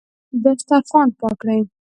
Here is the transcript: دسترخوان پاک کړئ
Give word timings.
دسترخوان 0.43 1.07
پاک 1.19 1.35
کړئ 1.41 1.61